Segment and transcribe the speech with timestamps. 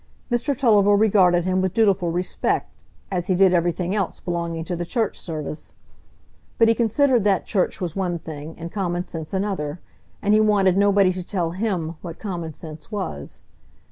[0.31, 2.73] Mr Tulliver regarded him with dutiful respect,
[3.11, 5.75] as he did everything else belonging to the church service;
[6.57, 9.79] but he considered that church was one thing and common sense another,
[10.19, 13.41] and he wanted nobody to tell him what commonsense was.